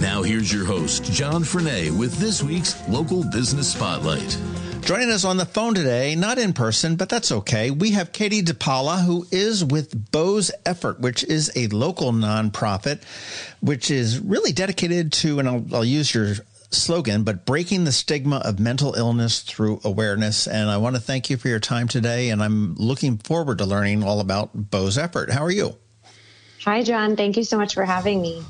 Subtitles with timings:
[0.00, 4.38] Now, here's your host, John Frenaye, with this week's Local Business Spotlight.
[4.82, 7.70] Joining us on the phone today, not in person, but that's okay.
[7.70, 13.02] We have Katie DePaola, who is with Bo's Effort, which is a local nonprofit,
[13.60, 16.34] which is really dedicated to, and I'll, I'll use your
[16.70, 20.46] slogan, but breaking the stigma of mental illness through awareness.
[20.46, 22.30] And I want to thank you for your time today.
[22.30, 25.30] And I'm looking forward to learning all about Bo's Effort.
[25.30, 25.76] How are you?
[26.64, 27.14] Hi, John.
[27.14, 28.42] Thank you so much for having me.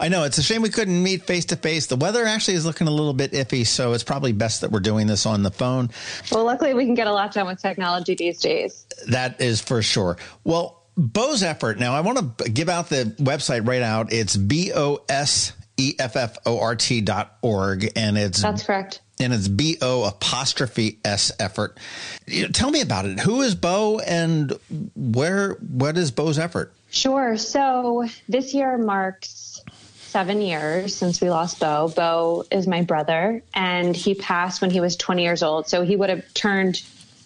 [0.00, 1.86] I know it's a shame we couldn't meet face to face.
[1.86, 4.80] The weather actually is looking a little bit iffy, so it's probably best that we're
[4.80, 5.90] doing this on the phone.
[6.30, 8.86] Well, luckily, we can get a lot done with technology these days.
[9.08, 10.16] That is for sure.
[10.44, 11.78] Well, Bo's effort.
[11.78, 14.12] Now, I want to give out the website right out.
[14.12, 18.62] It's B O S E F F O R T dot org, and it's that's
[18.62, 19.00] correct.
[19.20, 21.78] And it's B O apostrophe S effort.
[22.52, 23.20] Tell me about it.
[23.20, 24.58] Who is Bo, and
[24.96, 25.52] where?
[25.54, 26.72] What is Bo's effort?
[26.92, 27.38] Sure.
[27.38, 29.62] So this year marks
[29.96, 31.90] seven years since we lost Bo.
[31.96, 35.66] Bo is my brother, and he passed when he was 20 years old.
[35.66, 36.82] So he would have turned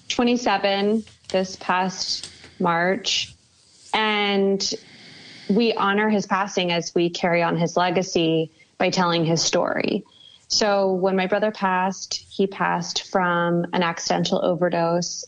[0.09, 3.35] 27 this past March.
[3.93, 4.73] And
[5.51, 10.05] we honor his passing as we carry on his legacy by telling his story.
[10.47, 15.25] So when my brother passed, he passed from an accidental overdose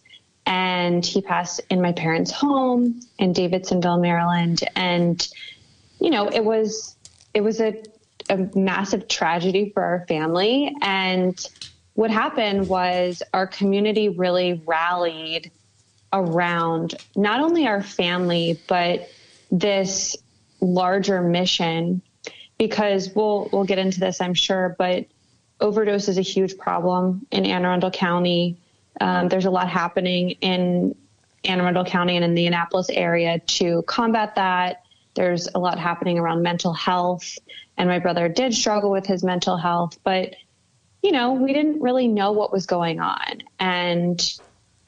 [0.48, 4.64] and he passed in my parents' home in Davidsonville, Maryland.
[4.74, 5.28] And,
[6.00, 6.96] you know, it was
[7.34, 7.84] it was a,
[8.30, 10.74] a massive tragedy for our family.
[10.80, 11.38] And
[11.92, 15.50] what happened was our community really rallied
[16.14, 19.06] around not only our family, but
[19.50, 20.16] this
[20.62, 22.00] larger mission
[22.56, 25.04] because we'll we'll get into this, I'm sure, but
[25.60, 28.56] overdose is a huge problem in Anne Arundel County.
[29.00, 30.94] Um, there's a lot happening in
[31.44, 34.82] Anne Arundel County and in the Annapolis area to combat that.
[35.14, 37.38] There's a lot happening around mental health,
[37.76, 40.34] and my brother did struggle with his mental health, but
[41.02, 43.42] you know, we didn't really know what was going on.
[43.60, 44.20] And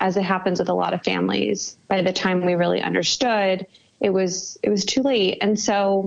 [0.00, 3.66] as it happens with a lot of families, by the time we really understood,
[4.00, 5.38] it was it was too late.
[5.40, 6.06] And so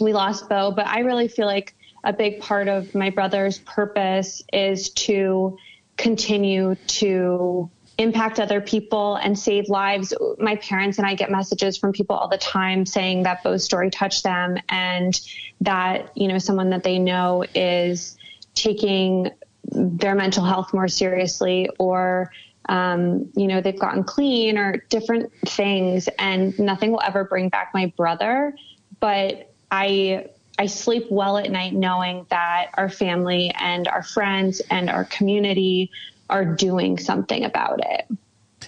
[0.00, 4.42] we lost Bo, but I really feel like a big part of my brother's purpose
[4.52, 5.56] is to
[5.96, 10.12] continue to impact other people and save lives.
[10.38, 13.90] My parents and I get messages from people all the time saying that Bo's story
[13.90, 15.18] touched them and
[15.60, 18.16] that, you know, someone that they know is
[18.54, 19.30] taking
[19.64, 22.30] their mental health more seriously or
[22.68, 27.72] um, you know, they've gotten clean or different things and nothing will ever bring back
[27.74, 28.56] my brother.
[29.00, 34.88] But I I sleep well at night knowing that our family and our friends and
[34.88, 35.90] our community
[36.30, 38.06] are doing something about it.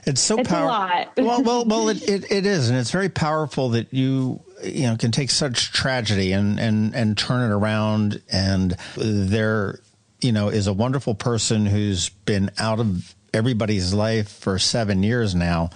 [0.05, 1.13] It's so powerful.
[1.25, 4.97] well, well, well, it, it, it is, and it's very powerful that you you know
[4.97, 8.23] can take such tragedy and and and turn it around.
[8.31, 9.81] And there,
[10.21, 15.35] you know, is a wonderful person who's been out of everybody's life for seven years
[15.35, 15.71] now,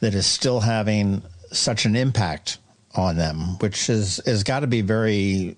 [0.00, 2.58] that is still having such an impact
[2.98, 5.56] on them, which is has got to be very,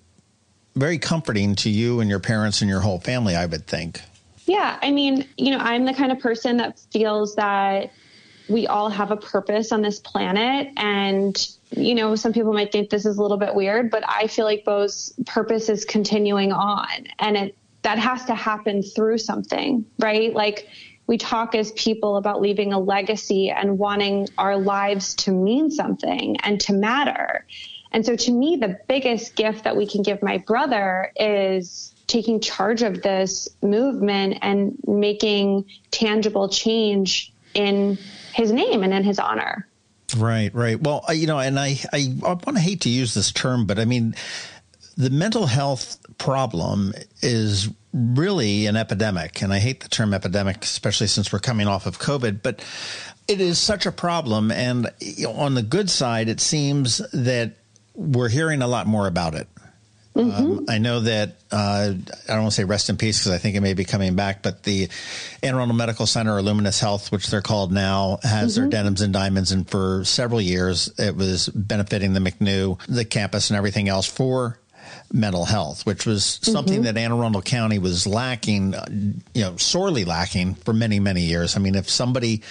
[0.75, 3.35] very comforting to you and your parents and your whole family.
[3.35, 4.01] I would think.
[4.45, 7.91] Yeah, I mean, you know, I'm the kind of person that feels that
[8.49, 12.89] we all have a purpose on this planet, and you know, some people might think
[12.89, 17.07] this is a little bit weird, but I feel like Bo's purpose is continuing on,
[17.19, 20.33] and it that has to happen through something, right?
[20.33, 20.67] Like
[21.11, 26.37] we talk as people about leaving a legacy and wanting our lives to mean something
[26.37, 27.45] and to matter.
[27.91, 32.39] And so to me, the biggest gift that we can give my brother is taking
[32.39, 37.97] charge of this movement and making tangible change in
[38.33, 39.67] his name and in his honor.
[40.15, 40.79] Right, right.
[40.79, 43.79] Well, you know, and I, I, I want to hate to use this term, but
[43.79, 44.15] I mean,
[44.95, 49.41] the mental health problem is really an epidemic.
[49.41, 52.63] And I hate the term epidemic, especially since we're coming off of COVID, but
[53.27, 54.51] it is such a problem.
[54.51, 54.89] And
[55.27, 57.53] on the good side, it seems that
[57.93, 59.47] we're hearing a lot more about it.
[60.15, 60.31] Mm-hmm.
[60.31, 63.37] Um, I know that uh, I don't want to say rest in peace because I
[63.37, 64.89] think it may be coming back, but the
[65.41, 68.61] Anne Arundel Medical Center or Luminis Health, which they're called now, has mm-hmm.
[68.61, 73.49] their denims and diamonds, and for several years it was benefiting the McNew, the campus,
[73.49, 74.59] and everything else for
[75.11, 76.83] mental health, which was something mm-hmm.
[76.83, 78.85] that Anne Arundel County was lacking, uh,
[79.33, 81.55] you know, sorely lacking for many, many years.
[81.55, 82.41] I mean, if somebody,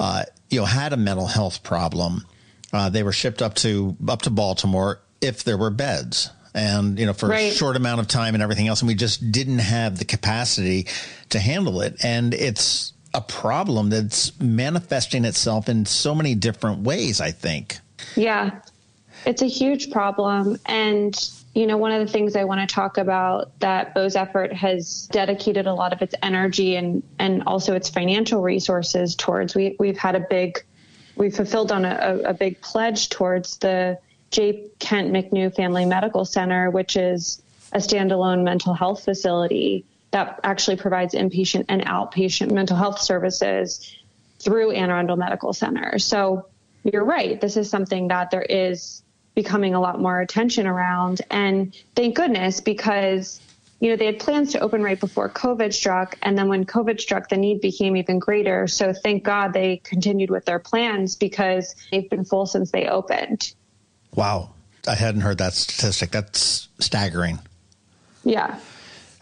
[0.00, 2.26] uh, you know, had a mental health problem,
[2.72, 7.06] uh, they were shipped up to up to Baltimore if there were beds and you
[7.06, 7.52] know for right.
[7.52, 10.86] a short amount of time and everything else and we just didn't have the capacity
[11.30, 17.20] to handle it and it's a problem that's manifesting itself in so many different ways
[17.20, 17.78] i think
[18.16, 18.60] yeah
[19.24, 22.98] it's a huge problem and you know one of the things i want to talk
[22.98, 27.88] about that bo's effort has dedicated a lot of its energy and and also its
[27.88, 30.58] financial resources towards we we've had a big
[31.16, 33.98] we've fulfilled on a, a big pledge towards the
[34.30, 34.70] J.
[34.78, 41.14] Kent McNew Family Medical Center, which is a standalone mental health facility that actually provides
[41.14, 43.94] inpatient and outpatient mental health services
[44.38, 45.98] through Anne Arundel Medical Center.
[45.98, 46.46] So
[46.82, 47.40] you're right.
[47.40, 49.02] This is something that there is
[49.34, 51.22] becoming a lot more attention around.
[51.30, 53.40] And thank goodness, because
[53.82, 56.16] you know, they had plans to open right before COVID struck.
[56.22, 58.68] And then when COVID struck, the need became even greater.
[58.68, 63.52] So thank God they continued with their plans because they've been full since they opened.
[64.14, 64.50] Wow.
[64.86, 66.12] I hadn't heard that statistic.
[66.12, 67.40] That's staggering.
[68.22, 68.60] Yeah.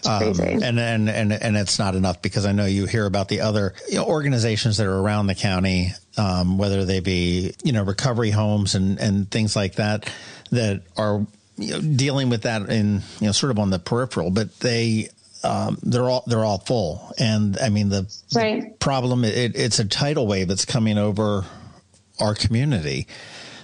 [0.06, 3.40] Um, and, and and and it's not enough because I know you hear about the
[3.40, 7.82] other you know, organizations that are around the county, um, whether they be you know
[7.82, 10.10] recovery homes and and things like that,
[10.52, 11.26] that are
[11.56, 15.08] you know, dealing with that in you know sort of on the peripheral, but they
[15.44, 18.62] um, they're all they're all full, and I mean the, right.
[18.62, 21.44] the problem it, it's a tidal wave that's coming over
[22.20, 23.06] our community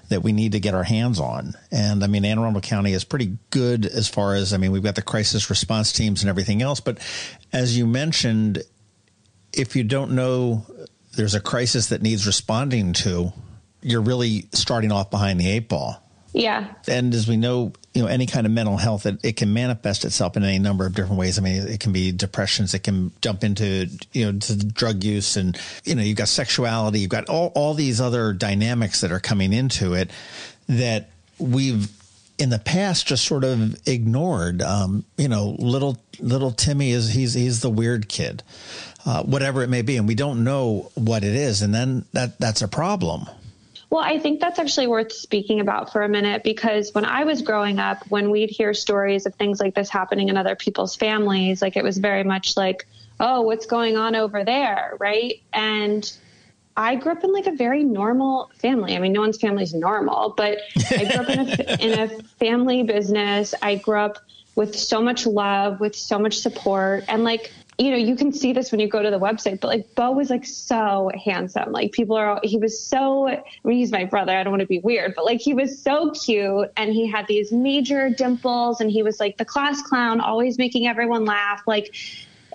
[0.09, 1.55] that we need to get our hands on.
[1.71, 4.83] And I mean, Anne Arundel County is pretty good as far as, I mean, we've
[4.83, 6.81] got the crisis response teams and everything else.
[6.81, 6.99] But
[7.53, 8.63] as you mentioned,
[9.53, 10.67] if you don't know
[11.17, 13.33] there's a crisis that needs responding to,
[13.83, 16.03] you're really starting off behind the eight ball.
[16.37, 16.75] Yeah.
[16.87, 20.05] And as we know, you know, any kind of mental health, it, it can manifest
[20.05, 21.39] itself in any number of different ways.
[21.39, 22.75] I mean, it can be depressions.
[22.75, 27.01] It can jump into, you know, to drug use and, you know, you've got sexuality.
[27.01, 30.11] You've got all, all these other dynamics that are coming into it
[30.69, 31.91] that we've
[32.37, 34.61] in the past just sort of ignored.
[34.61, 38.43] Um, you know, little, little Timmy is, he's, he's the weird kid,
[39.07, 39.97] uh, whatever it may be.
[39.97, 41.63] And we don't know what it is.
[41.63, 43.27] And then that, that's a problem.
[43.89, 47.43] Well, I think that's actually worth speaking about for a minute because when I was
[47.43, 51.63] growing up, when we'd hear stories of things like this happening in other people's families,
[51.63, 52.87] like it was very much like,
[53.21, 54.97] oh, what's going on over there?
[54.99, 55.41] Right.
[55.53, 56.11] And
[56.77, 58.97] I grew up in like a very normal family.
[58.97, 60.59] I mean, no one's family is normal, but
[60.91, 63.55] I grew up in a, in a family business.
[63.63, 64.19] I grew up
[64.57, 67.05] with so much love, with so much support.
[67.09, 69.69] And like, you know, you can see this when you go to the website, but
[69.69, 71.73] like Bo was like so handsome.
[71.73, 74.35] Like people are, he was so, I mean, he's my brother.
[74.35, 77.27] I don't want to be weird, but like he was so cute and he had
[77.27, 81.63] these major dimples and he was like the class clown, always making everyone laugh.
[81.67, 81.95] Like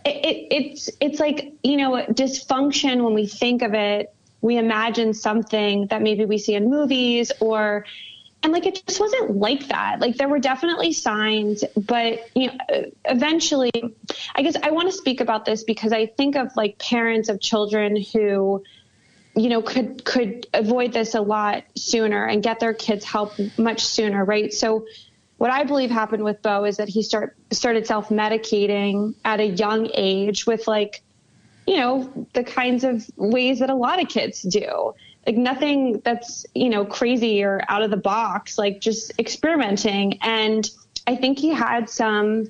[0.06, 5.14] it, it, it's, it's like, you know, dysfunction when we think of it, we imagine
[5.14, 7.86] something that maybe we see in movies or,
[8.44, 10.00] and like it just wasn't like that.
[10.00, 12.58] Like there were definitely signs but you know
[13.06, 13.72] eventually
[14.36, 17.40] i guess i want to speak about this because i think of like parents of
[17.40, 18.64] children who
[19.36, 23.86] you know could could avoid this a lot sooner and get their kids help much
[23.86, 24.54] sooner right?
[24.54, 24.86] So
[25.38, 29.90] what i believe happened with bo is that he start started self-medicating at a young
[29.94, 31.02] age with like
[31.66, 34.94] you know the kinds of ways that a lot of kids do
[35.26, 40.20] like nothing that's you know crazy or out of the box like just experimenting.
[40.22, 40.70] And
[41.08, 42.50] i think he had some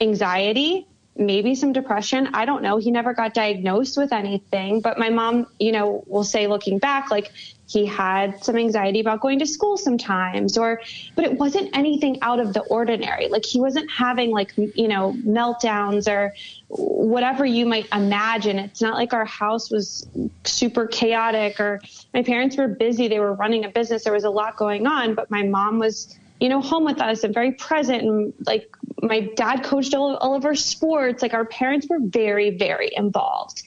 [0.00, 0.86] anxiety
[1.18, 2.28] maybe some depression.
[2.34, 2.78] I don't know.
[2.78, 7.10] He never got diagnosed with anything but my mom you know will say looking back
[7.10, 7.30] like
[7.68, 10.80] he had some anxiety about going to school sometimes or
[11.16, 13.28] but it wasn't anything out of the ordinary.
[13.28, 16.34] Like he wasn't having like you know meltdowns or
[16.68, 18.58] whatever you might imagine.
[18.58, 20.06] It's not like our house was
[20.44, 21.80] super chaotic or
[22.14, 23.08] my parents were busy.
[23.08, 24.04] They were running a business.
[24.04, 27.24] There was a lot going on but my mom was you know home with us
[27.24, 28.02] and very present.
[28.02, 28.68] And like
[29.02, 31.22] my dad coached all, all of our sports.
[31.22, 33.62] Like our parents were very very involved.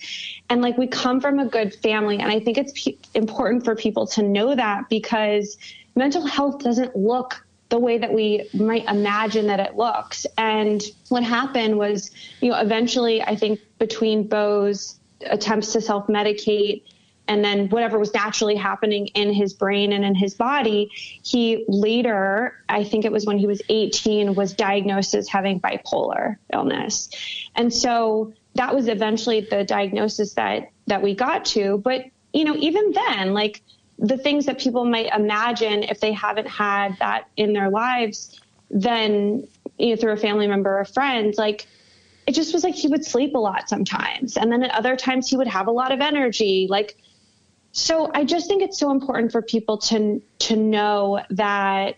[0.49, 2.17] And like we come from a good family.
[2.19, 5.57] And i think it's important for people to know that because
[5.95, 10.25] mental health doesn't look the way that we might imagine that it looks.
[10.37, 12.11] And what happened was
[12.41, 16.83] you know eventually i think between bo's attempts to self-medicate
[17.29, 22.61] and then whatever was naturally happening in his brain and in his body, he later,
[22.67, 27.07] I think it was when he was 18, was diagnosed as having bipolar illness.
[27.55, 31.77] And so that was eventually the diagnosis that that we got to.
[31.77, 33.61] But you know, even then, like
[33.99, 39.47] the things that people might imagine if they haven't had that in their lives, then
[39.77, 41.67] you know through a family member or friend like
[42.27, 45.29] it just was like he would sleep a lot sometimes and then at other times
[45.29, 46.97] he would have a lot of energy like
[47.71, 51.95] so i just think it's so important for people to to know that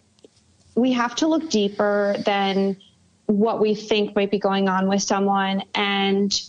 [0.75, 2.77] we have to look deeper than
[3.25, 5.63] what we think might be going on with someone.
[5.73, 6.39] And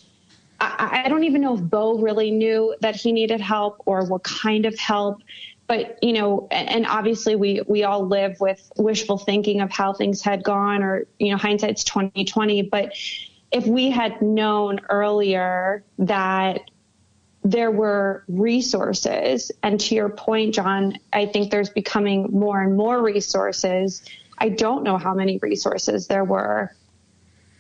[0.60, 4.66] I, don't even know if Bo really knew that he needed help or what kind
[4.66, 5.22] of help.
[5.68, 10.20] But you know and obviously we we all live with wishful thinking of how things
[10.20, 12.92] had gone or you know hindsight's 2020 but
[13.52, 16.60] if we had known earlier that
[17.44, 19.50] there were resources.
[19.62, 24.02] And to your point john i think there's becoming more and more resources.
[24.38, 26.75] I don't know how many resources there were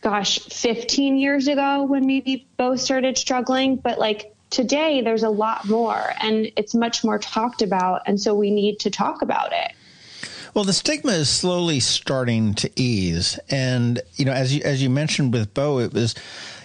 [0.00, 3.76] gosh 15 years ago when maybe Bo started struggling.
[3.76, 8.34] But like today there's a lot more and it's much more talked about and so
[8.34, 9.72] we need to talk about it.
[10.54, 14.90] Well, the stigma is slowly starting to ease, and you know, as you as you
[14.90, 16.14] mentioned with Bo, it was,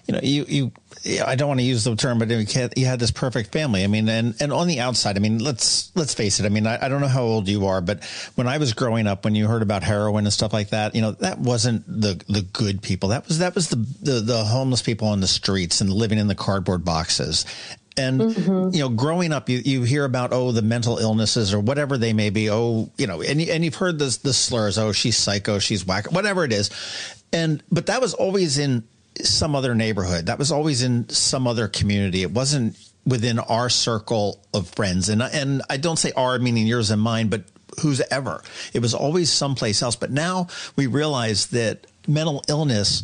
[0.06, 0.72] you know, you you
[1.06, 3.84] I don't want to use the term, but you had this perfect family.
[3.84, 6.46] I mean, and, and on the outside, I mean, let's let's face it.
[6.46, 8.04] I mean, I, I, don't know how old you are, but
[8.36, 11.02] when I was growing up, when you heard about heroin and stuff like that, you
[11.02, 13.10] know, that wasn't the the good people.
[13.10, 16.28] That was that was the the, the homeless people on the streets and living in
[16.28, 17.46] the cardboard boxes.
[17.98, 18.76] And mm-hmm.
[18.76, 22.14] you know, growing up, you, you hear about oh the mental illnesses or whatever they
[22.14, 22.50] may be.
[22.50, 24.78] Oh, you know, and and you've heard the the slurs.
[24.78, 25.60] Oh, she's psycho.
[25.60, 26.12] She's whack.
[26.12, 26.70] Whatever it is.
[27.34, 28.88] And but that was always in
[29.24, 30.28] some other neighborhood.
[30.28, 32.22] That was always in some other community.
[32.22, 35.10] It wasn't within our circle of friends.
[35.10, 37.44] And and I don't say our meaning yours and mine, but
[37.82, 38.44] who's ever.
[38.74, 39.96] It was always someplace else.
[39.96, 43.04] But now we realize that mental illness,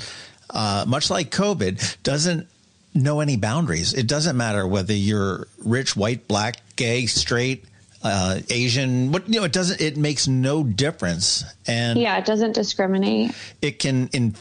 [0.50, 2.48] uh, much like COVID, doesn't
[2.94, 3.94] know any boundaries.
[3.94, 7.66] It doesn't matter whether you're rich, white, black, gay, straight,
[8.04, 9.12] uh, Asian.
[9.12, 9.82] What you know, it doesn't.
[9.82, 11.44] It makes no difference.
[11.68, 13.32] And yeah, it doesn't discriminate.
[13.62, 14.36] It can in,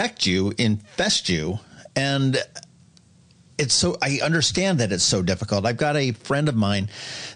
[0.00, 1.58] infect you, infest you,
[1.94, 2.42] and
[3.58, 3.98] it's so.
[4.00, 5.66] I understand that it's so difficult.
[5.66, 6.88] I've got a friend of mine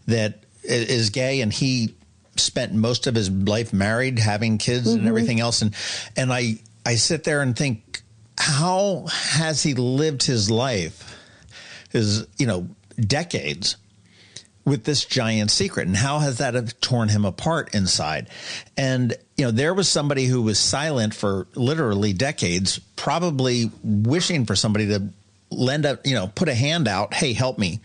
[0.06, 1.94] that is gay, and he
[2.36, 5.00] spent most of his life married, having kids, mm-hmm.
[5.00, 5.60] and everything else.
[5.60, 5.74] And
[6.16, 8.00] and I I sit there and think
[8.38, 11.18] how has he lived his life,
[11.90, 12.68] his, you know,
[12.98, 13.76] decades
[14.64, 18.28] with this giant secret and how has that have torn him apart inside?
[18.76, 24.56] And, you know, there was somebody who was silent for literally decades, probably wishing for
[24.56, 25.08] somebody to
[25.50, 27.14] lend a, you know, put a hand out.
[27.14, 27.80] Hey, help me.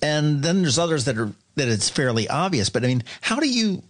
[0.00, 2.70] And then there's others that are, that it's fairly obvious.
[2.70, 3.82] But I mean, how do you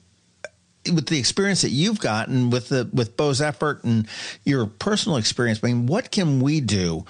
[0.92, 4.08] with the experience that you've gotten with the with Bo's effort and
[4.44, 7.04] your personal experience, I mean, what can we do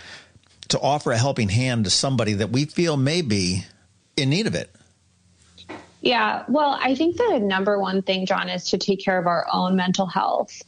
[0.68, 3.64] to offer a helping hand to somebody that we feel may be
[4.16, 4.74] in need of it?
[6.02, 9.46] Yeah, well, I think the number one thing, John, is to take care of our
[9.52, 10.60] own mental health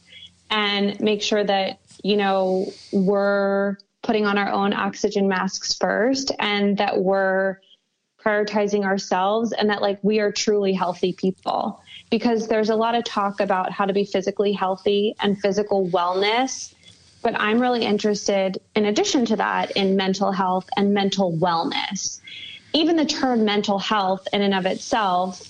[0.49, 6.77] and make sure that, you know, we're putting on our own oxygen masks first and
[6.77, 7.57] that we're
[8.23, 13.03] prioritizing ourselves and that like we are truly healthy people because there's a lot of
[13.03, 16.73] talk about how to be physically healthy and physical wellness.
[17.21, 22.21] But I'm really interested, in addition to that, in mental health and mental wellness.
[22.75, 25.41] Even the term mental health, in and of itself,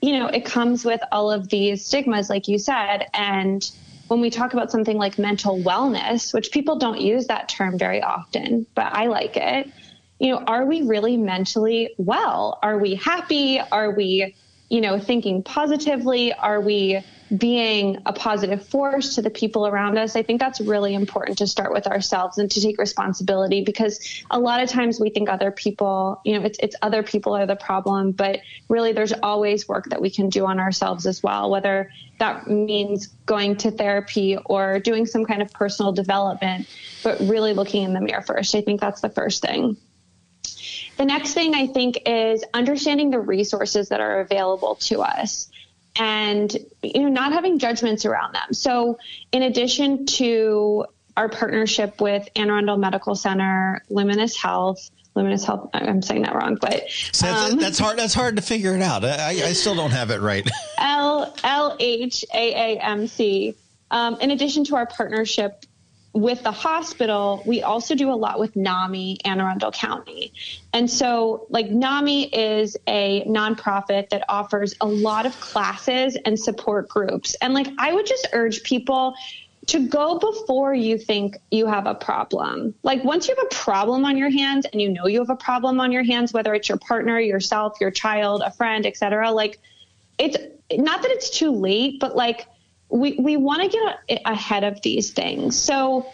[0.00, 3.08] you know, it comes with all of these stigmas, like you said.
[3.12, 3.68] And
[4.08, 8.00] when we talk about something like mental wellness, which people don't use that term very
[8.00, 9.70] often, but I like it,
[10.18, 12.58] you know, are we really mentally well?
[12.62, 13.60] Are we happy?
[13.60, 14.34] Are we
[14.72, 16.32] you know, thinking positively?
[16.32, 17.04] Are we
[17.36, 20.16] being a positive force to the people around us?
[20.16, 24.38] I think that's really important to start with ourselves and to take responsibility because a
[24.38, 27.56] lot of times we think other people, you know, it's, it's other people are the
[27.56, 31.90] problem, but really there's always work that we can do on ourselves as well, whether
[32.18, 36.68] that means going to therapy or doing some kind of personal development,
[37.02, 38.54] but really looking in the mirror first.
[38.54, 39.76] I think that's the first thing.
[40.98, 45.48] The next thing I think is understanding the resources that are available to us
[45.96, 48.52] and you know not having judgments around them.
[48.52, 48.98] So
[49.30, 55.68] in addition to our partnership with Anne Arundel Medical Center, Luminous Health, Luminous Health.
[55.74, 56.84] I'm saying that wrong, but
[57.24, 57.98] um, that's hard.
[57.98, 59.04] That's hard to figure it out.
[59.04, 60.48] I, I still don't have it right.
[60.78, 63.54] L L H A A M C.
[63.90, 65.66] Um, in addition to our partnership
[66.14, 70.32] with the hospital, we also do a lot with NAMI, Anne Arundel County.
[70.72, 76.88] And so, like, NAMI is a nonprofit that offers a lot of classes and support
[76.88, 77.34] groups.
[77.40, 79.14] And, like, I would just urge people
[79.68, 82.74] to go before you think you have a problem.
[82.82, 85.36] Like, once you have a problem on your hands and you know you have a
[85.36, 89.60] problem on your hands, whether it's your partner, yourself, your child, a friend, etc., like,
[90.18, 90.36] it's
[90.72, 92.46] not that it's too late, but like,
[92.92, 93.68] we, we want to
[94.08, 95.58] get ahead of these things.
[95.58, 96.06] So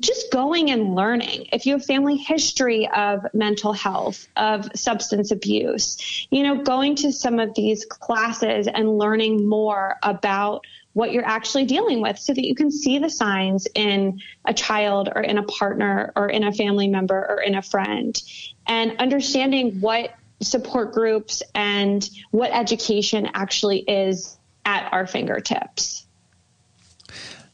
[0.00, 1.46] just going and learning.
[1.52, 7.12] If you have family history of mental health, of substance abuse, you know, going to
[7.12, 12.44] some of these classes and learning more about what you're actually dealing with so that
[12.44, 16.52] you can see the signs in a child or in a partner or in a
[16.52, 18.20] family member or in a friend
[18.66, 24.37] and understanding what support groups and what education actually is
[24.68, 26.04] at our fingertips.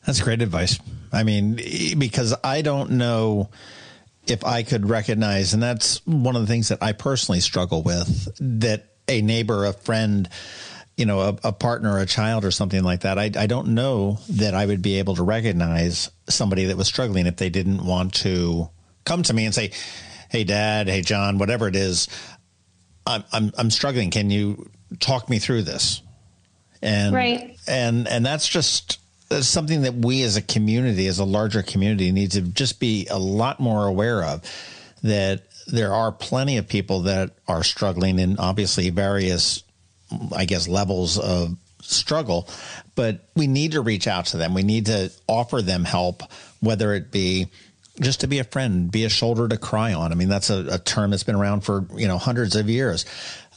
[0.04, 0.80] That's great advice.
[1.12, 1.60] I mean,
[1.96, 3.50] because I don't know
[4.26, 8.28] if I could recognize, and that's one of the things that I personally struggle with,
[8.40, 10.28] that a neighbor, a friend,
[10.96, 13.16] you know, a, a partner, a child, or something like that.
[13.16, 17.26] I, I don't know that I would be able to recognize somebody that was struggling
[17.26, 18.70] if they didn't want to
[19.04, 19.70] come to me and say,
[20.30, 22.08] "Hey, Dad, hey, John, whatever it is,
[23.06, 24.10] I'm I'm, I'm struggling.
[24.10, 24.68] Can you
[24.98, 26.02] talk me through this?"
[26.84, 27.58] And right.
[27.66, 32.12] and and that's just that's something that we as a community, as a larger community,
[32.12, 34.42] need to just be a lot more aware of.
[35.02, 39.62] That there are plenty of people that are struggling in obviously various,
[40.34, 42.48] I guess, levels of struggle,
[42.94, 44.54] but we need to reach out to them.
[44.54, 46.22] We need to offer them help,
[46.60, 47.48] whether it be
[48.00, 50.10] just to be a friend, be a shoulder to cry on.
[50.10, 53.04] I mean, that's a, a term that's been around for, you know, hundreds of years.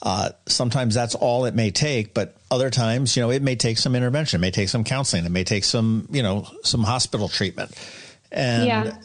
[0.02, 3.78] Uh, sometimes that's all it may take, but other times, you know, it may take
[3.78, 7.28] some intervention, it may take some counseling, it may take some, you know, some hospital
[7.28, 7.72] treatment.
[8.32, 8.98] And yeah.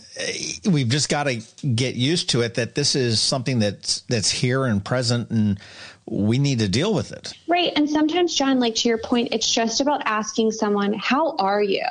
[0.71, 4.65] we've just got to get used to it that this is something that's that's here
[4.65, 5.61] and present and
[6.07, 7.33] we need to deal with it.
[7.47, 7.73] Right.
[7.77, 11.85] And sometimes John, like to your point, it's just about asking someone, "How are you?"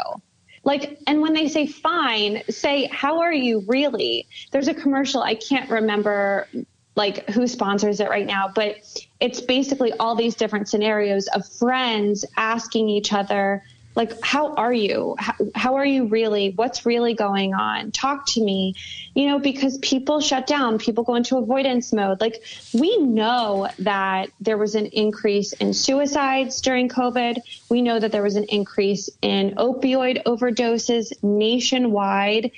[0.64, 4.28] Like, and when they say fine, say, how are you really?
[4.52, 6.48] There's a commercial, I can't remember
[6.96, 8.76] like who sponsors it right now, but
[9.20, 13.64] it's basically all these different scenarios of friends asking each other,
[13.96, 15.16] like, how are you?
[15.20, 16.52] How, how, are you really?
[16.52, 17.92] What's really going on?
[17.92, 18.76] Talk to me,
[19.16, 22.22] you know, because people shut down, people go into avoidance mode.
[22.22, 22.42] Like,
[22.74, 27.40] we know that there was an increase in suicides during COVID.
[27.70, 32.52] We know that there was an increase in opioid overdoses nationwide.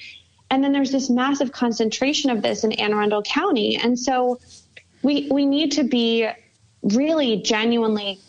[0.49, 3.77] And then there's this massive concentration of this in Anne Arundel County.
[3.77, 4.39] And so
[5.01, 6.27] we, we need to be
[6.83, 8.19] really genuinely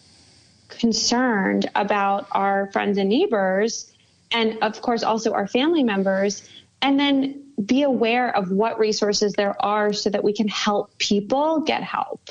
[0.69, 3.93] concerned about our friends and neighbors,
[4.33, 6.49] and of course, also our family members,
[6.83, 11.61] and then be aware of what resources there are so that we can help people
[11.61, 12.31] get help.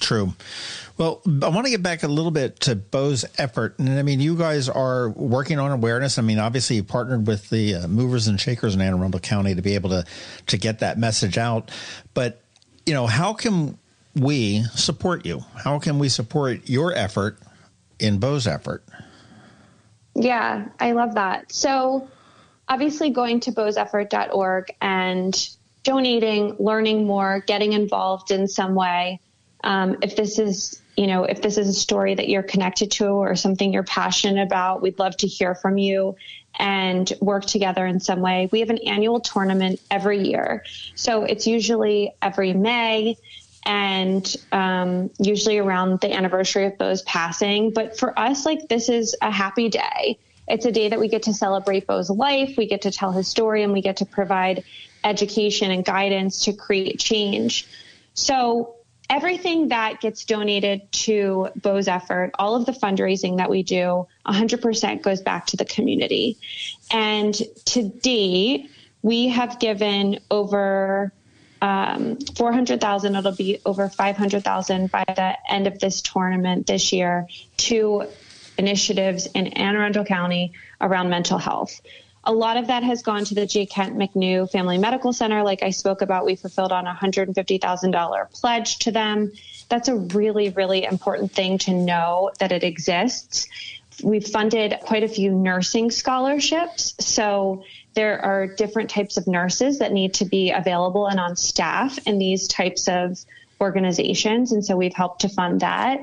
[0.00, 0.32] True.
[0.96, 3.78] Well, I want to get back a little bit to Bo's effort.
[3.78, 6.18] And I mean, you guys are working on awareness.
[6.18, 9.54] I mean, obviously, you partnered with the uh, movers and shakers in Anne Arundel County
[9.54, 10.04] to be able to,
[10.46, 11.70] to get that message out.
[12.14, 12.40] But,
[12.86, 13.76] you know, how can
[14.14, 15.44] we support you?
[15.56, 17.38] How can we support your effort
[17.98, 18.84] in Bo's effort?
[20.14, 21.52] Yeah, I love that.
[21.52, 22.08] So,
[22.68, 25.48] obviously, going to boseffort.org and
[25.82, 29.20] donating, learning more, getting involved in some way.
[29.64, 33.06] Um, if this is you know, if this is a story that you're connected to
[33.06, 36.16] or something you're passionate about, we'd love to hear from you
[36.56, 38.48] and work together in some way.
[38.52, 40.62] We have an annual tournament every year.
[40.94, 43.16] So it's usually every May
[43.66, 47.72] and um, usually around the anniversary of Bo's passing.
[47.72, 50.18] But for us, like, this is a happy day.
[50.46, 53.26] It's a day that we get to celebrate Bo's life, we get to tell his
[53.26, 54.62] story, and we get to provide
[55.02, 57.66] education and guidance to create change.
[58.12, 58.76] So
[59.10, 65.02] everything that gets donated to Bo's effort, all of the fundraising that we do, 100%
[65.02, 66.38] goes back to the community.
[66.90, 67.34] And
[67.66, 68.70] to date,
[69.02, 71.12] we have given over
[71.60, 73.14] um, 400,000.
[73.14, 77.26] It'll be over 500,000 by the end of this tournament this year
[77.58, 78.06] to
[78.56, 81.80] initiatives in Anne Arundel County around mental health.
[82.26, 83.66] A lot of that has gone to the J.
[83.66, 85.42] Kent McNew Family Medical Center.
[85.42, 89.32] Like I spoke about, we fulfilled on a $150,000 pledge to them.
[89.68, 93.46] That's a really, really important thing to know that it exists.
[94.02, 96.94] We've funded quite a few nursing scholarships.
[96.98, 101.98] So there are different types of nurses that need to be available and on staff
[102.06, 103.18] in these types of
[103.60, 104.52] organizations.
[104.52, 106.00] And so we've helped to fund that.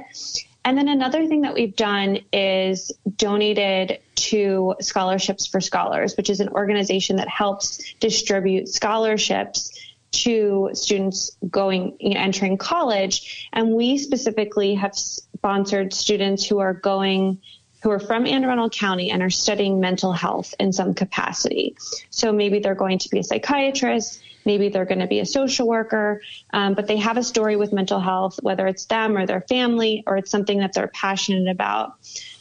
[0.63, 6.39] And then another thing that we've done is donated to Scholarships for Scholars, which is
[6.39, 9.71] an organization that helps distribute scholarships
[10.11, 13.49] to students going you know, entering college.
[13.53, 17.41] And we specifically have sponsored students who are going
[17.81, 21.75] who are from Anne Arundel County and are studying mental health in some capacity.
[22.11, 25.67] So maybe they're going to be a psychiatrist, Maybe they're going to be a social
[25.67, 29.41] worker, um, but they have a story with mental health, whether it's them or their
[29.41, 31.95] family or it's something that they're passionate about.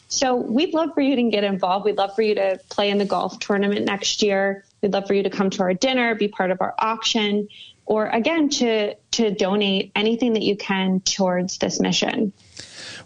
[0.09, 1.85] So we'd love for you to get involved.
[1.85, 4.65] We'd love for you to play in the golf tournament next year.
[4.83, 7.49] We'd love for you to come to our dinner, be part of our auction,
[7.87, 12.33] or again to to donate anything that you can towards this mission.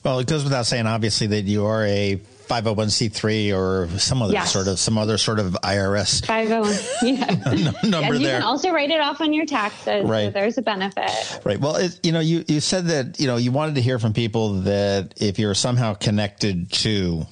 [0.02, 4.52] Well, it goes without saying, obviously, that you are a 501c3 or some other yes.
[4.52, 8.38] sort of some other sort of IRS 501 yeah number and you there.
[8.38, 11.76] can also write it off on your taxes right so there's a benefit right well
[11.76, 14.60] it, you know you you said that you know you wanted to hear from people
[14.62, 17.26] that if you're somehow connected to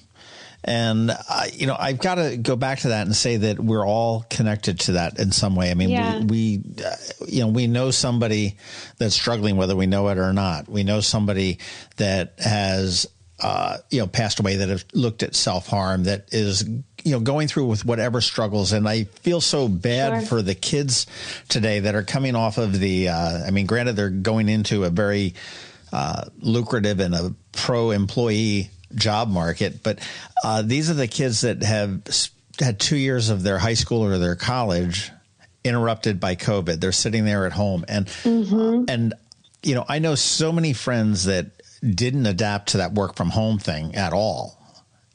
[0.65, 3.87] and I, you know, I've got to go back to that and say that we're
[3.87, 5.71] all connected to that in some way.
[5.71, 6.21] I mean, yeah.
[6.21, 6.95] we, we uh,
[7.27, 8.57] you know, we know somebody
[8.99, 10.69] that's struggling, whether we know it or not.
[10.69, 11.59] We know somebody
[11.97, 13.09] that has,
[13.43, 16.67] uh, you know, passed away that have looked at self harm that is,
[17.05, 18.73] you know, going through with whatever struggles.
[18.73, 20.29] And I feel so bad sure.
[20.29, 21.07] for the kids
[21.49, 24.91] today that are coming off of the, uh, I mean, granted, they're going into a
[24.91, 25.35] very,
[25.93, 29.83] uh, lucrative and a pro employee job market.
[29.83, 29.99] But
[30.45, 32.03] uh, these are the kids that have
[32.61, 35.11] had two years of their high school or their college
[35.65, 36.81] interrupted by COVID.
[36.81, 38.85] They're sitting there at home, and mm-hmm.
[38.89, 39.15] and
[39.63, 41.47] you know I know so many friends that
[41.83, 44.59] didn't adapt to that work from home thing at all.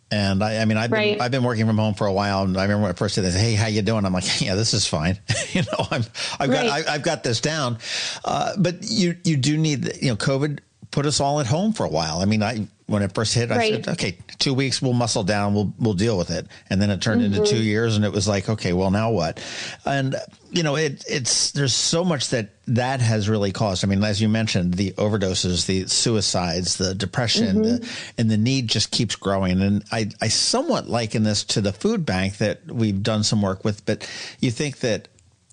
[0.10, 1.14] And I, I mean, I've right.
[1.18, 2.44] been, I've been working from home for a while.
[2.44, 4.06] And I remember when I first did this, Hey, how you doing?
[4.06, 5.20] I'm like, yeah, this is fine.
[5.52, 6.04] you know, I'm,
[6.40, 6.68] I've right.
[6.68, 7.78] got, I, have got this down.
[8.24, 10.60] Uh, but you, you do need, you know, COVID
[10.92, 12.20] put us all at home for a while.
[12.20, 15.54] I mean, I, when it first hit, I said, okay, two weeks, we'll muscle down,
[15.54, 16.48] we'll we'll deal with it.
[16.70, 17.34] And then it turned mm-hmm.
[17.34, 19.44] into two years, and it was like, okay, well, now what?
[19.86, 20.16] And
[20.52, 23.84] you know, it it's there's so much that that has really caused.
[23.84, 27.64] I mean, as you mentioned, the overdoses, the suicides, the depression, mm-hmm.
[27.64, 29.62] the, and the need just keeps growing.
[29.62, 33.66] And I I somewhat liken this to the food bank that we've done some work
[33.66, 35.10] with, but you think that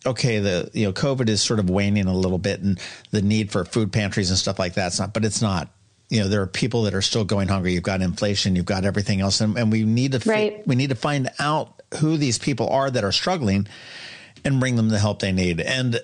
[0.06, 2.78] okay, the you know COVID is sort of waning a little bit, and
[3.10, 5.68] the need for food pantries and stuff like that's not, but it's not
[6.14, 7.72] you know there are people that are still going hungry.
[7.72, 8.54] You've got inflation.
[8.54, 9.40] You've got everything else.
[9.40, 10.56] And, and we need to right.
[10.56, 13.66] fi- we need to find out who these people are that are struggling
[14.44, 15.60] and bring them the help they need.
[15.60, 16.00] And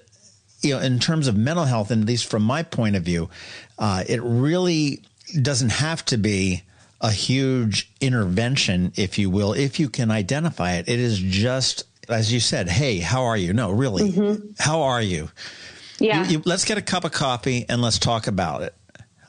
[0.63, 3.31] you know in terms of mental health and at least from my point of view
[3.79, 5.03] uh, it really
[5.41, 6.63] doesn't have to be
[7.01, 10.89] a huge intervention if you will if you can identify it.
[10.89, 13.53] It is just as you said hey how are you?
[13.53, 14.51] No really mm-hmm.
[14.59, 15.31] how are you?
[16.01, 16.25] Yeah.
[16.25, 18.75] You, you, let's get a cup of coffee and let's talk about it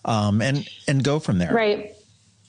[0.05, 1.53] um, and and go from there.
[1.53, 1.95] Right.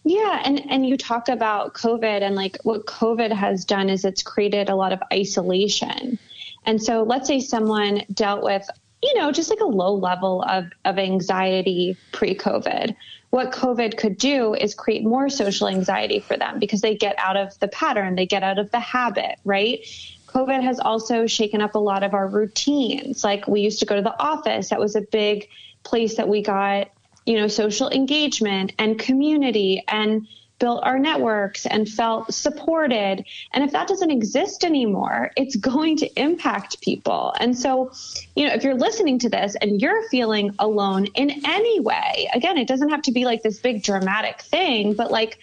[0.04, 4.22] Yeah, and and you talk about COVID and like what COVID has done is it's
[4.22, 6.18] created a lot of isolation.
[6.64, 8.68] And so let's say someone dealt with,
[9.02, 12.96] you know, just like a low level of of anxiety pre-COVID.
[13.30, 17.36] What COVID could do is create more social anxiety for them because they get out
[17.36, 19.80] of the pattern, they get out of the habit, right?
[20.26, 23.22] COVID has also shaken up a lot of our routines.
[23.22, 25.48] Like we used to go to the office, that was a big
[25.82, 26.90] place that we got
[27.26, 30.26] you know, social engagement and community and
[30.62, 33.24] built our networks and felt supported.
[33.52, 37.34] And if that doesn't exist anymore, it's going to impact people.
[37.40, 37.90] And so,
[38.36, 42.58] you know, if you're listening to this and you're feeling alone in any way, again,
[42.58, 45.40] it doesn't have to be like this big dramatic thing, but like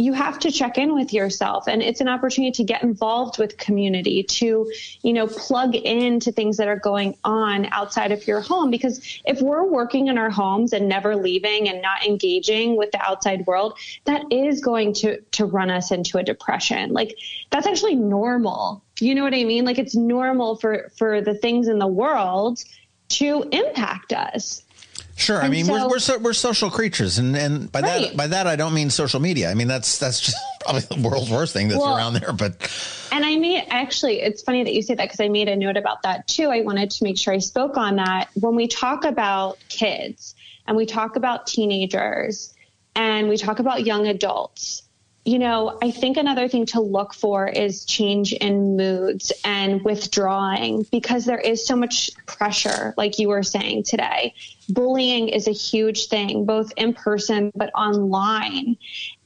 [0.00, 1.68] you have to check in with yourself.
[1.68, 6.56] And it's an opportunity to get involved with community to you know plug into things
[6.56, 8.70] that are going on outside of your home.
[8.70, 13.02] Because if we're working in our homes and never leaving and not engaging with the
[13.02, 16.92] outside world that is going to to run us into a depression.
[16.92, 17.16] Like
[17.50, 18.82] that's actually normal.
[19.00, 19.64] You know what i mean?
[19.64, 22.64] Like it's normal for for the things in the world
[23.10, 24.62] to impact us
[25.20, 25.36] Sure.
[25.36, 28.08] And I mean, so, we're we're, so, we're social creatures, and, and by right.
[28.08, 29.50] that by that I don't mean social media.
[29.50, 32.32] I mean that's that's just probably the world's worst thing that's well, around there.
[32.32, 32.56] But
[33.12, 35.76] and I made actually, it's funny that you say that because I made a note
[35.76, 36.48] about that too.
[36.48, 40.34] I wanted to make sure I spoke on that when we talk about kids
[40.66, 42.54] and we talk about teenagers
[42.94, 44.82] and we talk about young adults
[45.24, 50.86] you know, I think another thing to look for is change in moods and withdrawing
[50.90, 54.34] because there is so much pressure, like you were saying today.
[54.70, 58.76] Bullying is a huge thing, both in person but online.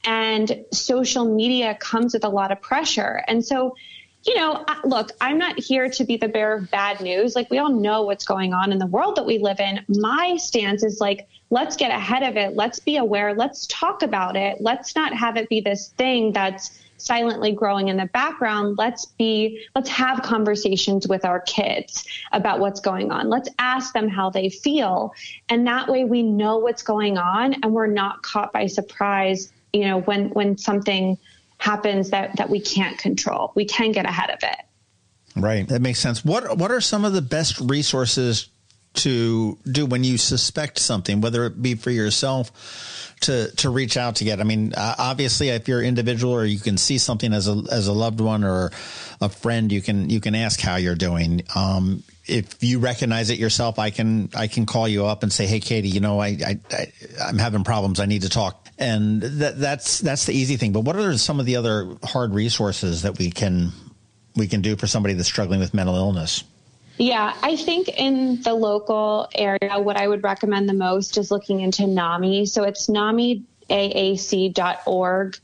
[0.03, 3.23] And social media comes with a lot of pressure.
[3.27, 3.75] And so,
[4.25, 7.35] you know, look, I'm not here to be the bearer of bad news.
[7.35, 9.85] Like, we all know what's going on in the world that we live in.
[9.87, 12.55] My stance is like, let's get ahead of it.
[12.55, 13.33] Let's be aware.
[13.33, 14.57] Let's talk about it.
[14.61, 18.77] Let's not have it be this thing that's silently growing in the background.
[18.77, 23.29] Let's be, let's have conversations with our kids about what's going on.
[23.29, 25.13] Let's ask them how they feel.
[25.49, 29.85] And that way we know what's going on and we're not caught by surprise, you
[29.85, 31.17] know, when, when something
[31.57, 33.51] happens that, that we can't control.
[33.55, 34.57] We can get ahead of it.
[35.35, 35.67] Right.
[35.67, 36.23] That makes sense.
[36.23, 38.49] What, what are some of the best resources
[38.97, 44.17] to do when you suspect something, whether it be for yourself to to reach out
[44.17, 44.39] to get?
[44.39, 47.61] I mean, uh, obviously, if you're an individual or you can see something as a
[47.71, 48.71] as a loved one or
[49.21, 51.43] a friend, you can you can ask how you're doing.
[51.55, 55.45] Um, if you recognize it yourself, I can I can call you up and say,
[55.45, 57.99] "Hey, Katie, you know, I, I, I I'm having problems.
[57.99, 60.71] I need to talk." And that that's that's the easy thing.
[60.73, 63.71] But what are some of the other hard resources that we can
[64.35, 66.43] we can do for somebody that's struggling with mental illness?
[66.97, 71.59] Yeah, I think in the local area, what I would recommend the most is looking
[71.59, 72.45] into NAMI.
[72.45, 75.37] So it's NAMIAAC.org.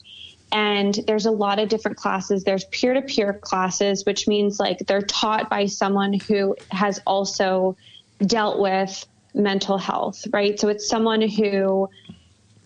[0.53, 2.43] And there's a lot of different classes.
[2.43, 7.77] There's peer to peer classes, which means like they're taught by someone who has also
[8.25, 10.59] dealt with mental health, right?
[10.59, 11.89] So it's someone who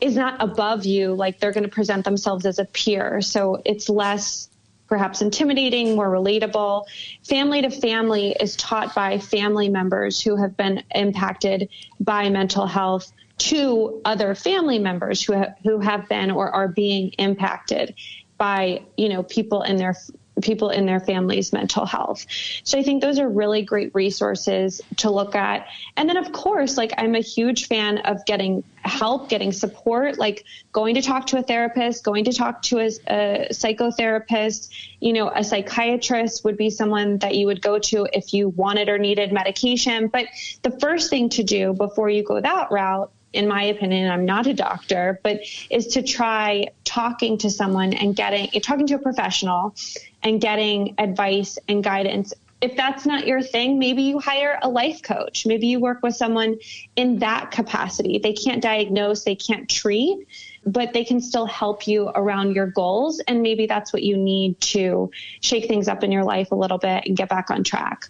[0.02, 3.22] is not above you, like they're going to present themselves as a peer.
[3.22, 4.50] So it's less
[4.88, 6.86] perhaps intimidating, more relatable.
[7.24, 11.70] Family to family is taught by family members who have been impacted
[12.00, 17.10] by mental health to other family members who ha- who have been or are being
[17.18, 17.94] impacted
[18.38, 19.96] by you know people in their
[20.42, 22.26] people in their families' mental health.
[22.64, 25.68] So I think those are really great resources to look at.
[25.98, 30.46] And then, of course, like I'm a huge fan of getting help, getting support, like
[30.72, 34.70] going to talk to a therapist, going to talk to a, a psychotherapist.
[35.00, 38.90] You know, a psychiatrist would be someone that you would go to if you wanted
[38.90, 40.08] or needed medication.
[40.08, 40.28] But
[40.62, 44.48] the first thing to do before you go that route in my opinion, I'm not
[44.48, 49.76] a doctor, but is to try talking to someone and getting, talking to a professional
[50.24, 52.34] and getting advice and guidance.
[52.62, 55.46] If that's not your thing, maybe you hire a life coach.
[55.46, 56.58] Maybe you work with someone
[56.96, 58.18] in that capacity.
[58.18, 60.26] They can't diagnose, they can't treat,
[60.66, 63.20] but they can still help you around your goals.
[63.20, 66.78] And maybe that's what you need to shake things up in your life a little
[66.78, 68.08] bit and get back on track.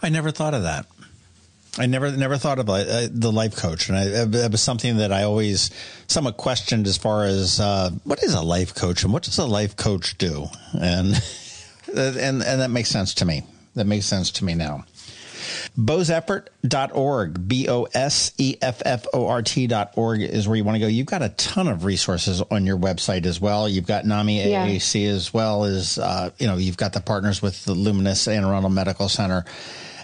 [0.00, 0.86] I never thought of that.
[1.78, 5.10] I never never thought of uh, the life coach, and I, it was something that
[5.10, 5.70] I always
[6.06, 9.46] somewhat questioned as far as uh, what is a life coach and what does a
[9.46, 11.14] life coach do, and
[11.96, 13.44] and and that makes sense to me.
[13.74, 14.84] That makes sense to me now.
[15.78, 20.80] Boseffort.org, B O S E F F O R T.org is where you want to
[20.80, 20.86] go.
[20.86, 23.66] You've got a ton of resources on your website as well.
[23.66, 25.10] You've got NAMI AAC yeah.
[25.10, 28.70] as well as, uh, you know, you've got the partners with the Luminis Anne Arundel
[28.70, 29.46] Medical Center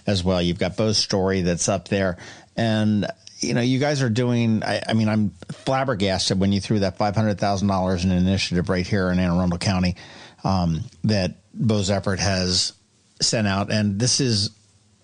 [0.08, 0.40] as well.
[0.40, 2.16] You've got Bo's story that's up there.
[2.56, 3.06] And
[3.40, 4.64] you know, you guys are doing.
[4.64, 8.18] I, I, mean, I'm flabbergasted when you threw that five hundred thousand dollars in an
[8.18, 9.94] initiative right here in Anne Arundel County
[10.42, 12.72] um, that Bo's effort has
[13.20, 14.50] sent out, and this is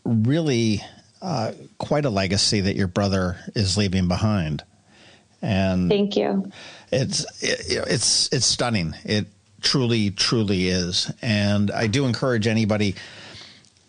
[0.04, 0.82] really
[1.22, 4.64] uh, quite a legacy that your brother is leaving behind.
[5.40, 6.50] And thank you.
[6.90, 8.94] It's it, it's it's stunning.
[9.04, 9.26] It
[9.60, 12.96] truly, truly is, and I do encourage anybody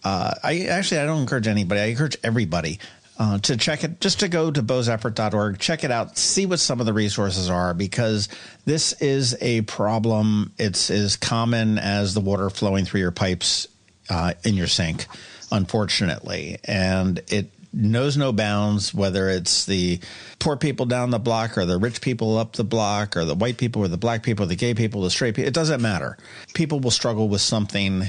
[0.05, 1.81] uh, I actually I don't encourage anybody.
[1.81, 2.79] I encourage everybody
[3.17, 6.79] uh, to check it, just to go to boseffort.org, check it out, see what some
[6.79, 8.29] of the resources are, because
[8.65, 10.53] this is a problem.
[10.57, 13.67] It's as common as the water flowing through your pipes
[14.09, 15.07] uh, in your sink,
[15.51, 19.99] unfortunately, and it knows no bounds whether it's the
[20.39, 23.57] poor people down the block or the rich people up the block or the white
[23.57, 25.47] people or the black people, the gay people, the straight people.
[25.47, 26.17] It doesn't matter.
[26.53, 28.03] People will struggle with something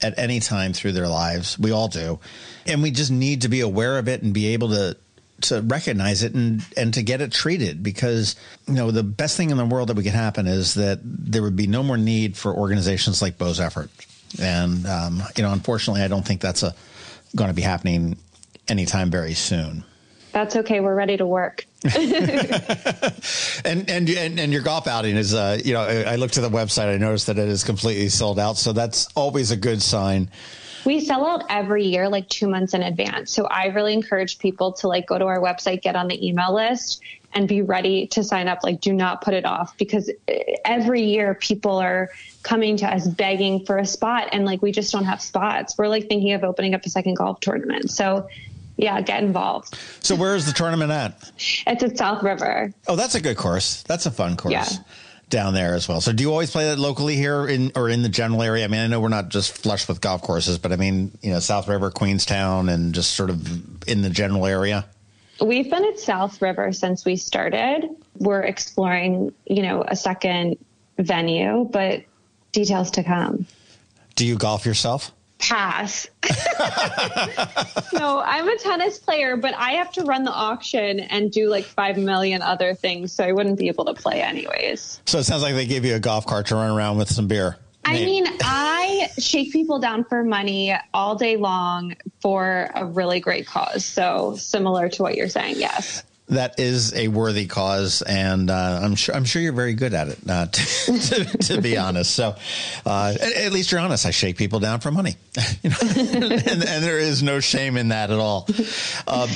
[0.00, 1.58] at any time through their lives.
[1.58, 2.20] We all do.
[2.66, 4.96] And we just need to be aware of it and be able to
[5.40, 8.34] to recognize it and and to get it treated because
[8.66, 11.42] you know the best thing in the world that we could happen is that there
[11.42, 13.90] would be no more need for organizations like Bo's effort.
[14.40, 16.74] And um, you know, unfortunately, I don't think that's a
[17.36, 18.16] going to be happening
[18.68, 19.84] anytime very soon.
[20.38, 20.78] That's okay.
[20.78, 21.66] We're ready to work.
[21.84, 21.98] and,
[23.64, 26.94] and and and your golf outing is uh you know I looked at the website
[26.94, 30.30] I noticed that it is completely sold out so that's always a good sign.
[30.84, 33.32] We sell out every year like 2 months in advance.
[33.32, 36.54] So I really encourage people to like go to our website, get on the email
[36.54, 37.02] list
[37.34, 40.08] and be ready to sign up like do not put it off because
[40.64, 42.10] every year people are
[42.44, 45.76] coming to us begging for a spot and like we just don't have spots.
[45.76, 47.90] We're like thinking of opening up a second golf tournament.
[47.90, 48.28] So
[48.78, 49.76] yeah, get involved.
[50.00, 51.30] So where is the tournament at?
[51.66, 52.72] It's at South River.
[52.86, 53.82] Oh, that's a good course.
[53.82, 54.52] That's a fun course.
[54.52, 54.68] Yeah.
[55.28, 56.00] Down there as well.
[56.00, 58.64] So, do you always play that locally here in or in the general area?
[58.64, 61.30] I mean, I know we're not just flush with golf courses, but I mean, you
[61.30, 64.86] know, South River, Queenstown, and just sort of in the general area.
[65.44, 67.90] We've been at South River since we started.
[68.16, 70.56] We're exploring, you know, a second
[70.96, 72.04] venue, but
[72.52, 73.44] details to come.
[74.14, 75.12] Do you golf yourself?
[75.38, 76.08] Pass.
[77.92, 81.64] no, I'm a tennis player, but I have to run the auction and do like
[81.64, 83.12] 5 million other things.
[83.12, 85.00] So I wouldn't be able to play anyways.
[85.06, 87.28] So it sounds like they gave you a golf cart to run around with some
[87.28, 87.56] beer.
[87.84, 93.46] I mean, I shake people down for money all day long for a really great
[93.46, 93.82] cause.
[93.82, 98.94] So similar to what you're saying, yes that is a worthy cause, and uh, I'm
[98.94, 100.18] sure I'm sure you're very good at it.
[100.28, 102.36] Uh, to, to, to, be honest, so
[102.84, 104.04] uh, at, at, least you're honest.
[104.04, 105.16] I shake people down for money,
[105.62, 105.76] you know?
[105.82, 108.46] and, and, there is no shame in that at all.
[109.06, 109.28] Um,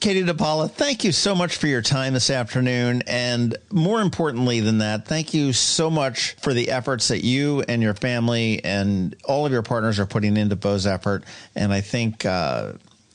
[0.00, 4.78] Katie DePaola, thank you so much for your time this afternoon, and more importantly than
[4.78, 9.46] that, thank you so much for the efforts that you and your family and all
[9.46, 11.24] of your partners are putting into Bo's effort.
[11.54, 12.74] And I think uh,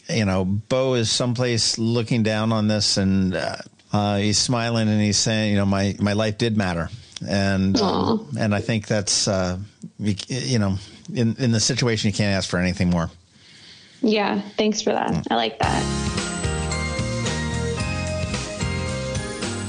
[0.10, 3.58] you know, Bo is someplace looking down on this and uh,
[3.94, 6.90] uh, he's smiling and he's saying, you know, my, my life did matter.
[7.28, 9.58] And, um, and I think that's, uh,
[10.00, 10.78] you, you, know,
[11.14, 13.12] in, in the situation, you can't ask for anything more.
[14.02, 14.42] Yeah.
[14.58, 15.28] Thanks for that.
[15.30, 16.12] I like that.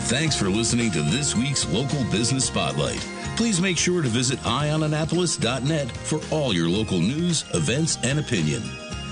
[0.08, 3.00] Thanks for listening to this week's Local Business Spotlight.
[3.36, 8.62] Please make sure to visit eyeonannapolis.net for all your local news, events, and opinion.